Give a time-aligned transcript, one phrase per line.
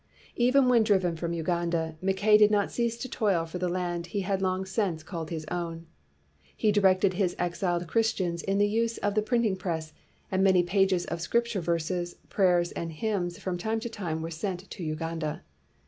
[0.35, 4.21] Even when driven from Uganda, Mackay did not cease to toil for the land he
[4.21, 5.85] had long since called his own.
[6.57, 9.93] He directed his ex iled Christians in the use of the printing press,
[10.31, 14.67] and many pages of Scripture verses, prayers, and hymns from time to time were sent
[14.71, 15.43] to Uganda.